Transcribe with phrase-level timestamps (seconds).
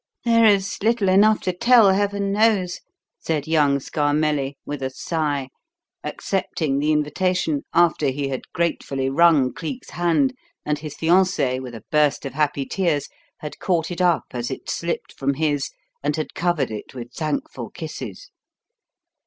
[0.25, 2.79] "There is little enough to tell, Heaven knows,"
[3.19, 5.49] said young Scarmelli, with a sigh,
[6.03, 10.33] accepting the invitation after he had gratefully wrung Cleek's hand,
[10.65, 13.09] and his fiancée, with a burst of happy tears,
[13.41, 15.69] had caught it up as it slipped from his
[16.01, 18.31] and had covered it with thankful kisses.